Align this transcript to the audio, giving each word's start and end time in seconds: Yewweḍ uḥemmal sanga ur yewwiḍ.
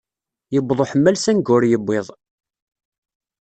Yewweḍ 0.53 0.79
uḥemmal 0.83 1.15
sanga 1.19 1.51
ur 1.55 1.63
yewwiḍ. 1.67 2.07